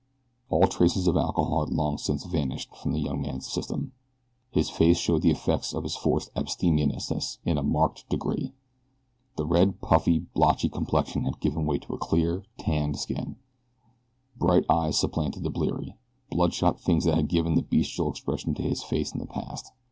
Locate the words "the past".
19.19-19.71